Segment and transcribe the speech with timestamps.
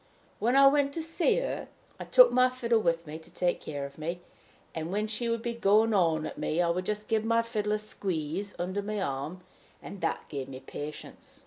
[0.39, 1.67] When I went to see her,
[1.99, 4.21] I took my fiddle with me to take care of me;
[4.73, 7.73] and, when she would be going on at me, I would just give my fiddle
[7.73, 9.41] a squeeze under my arm,
[9.79, 11.39] and that gave me patience."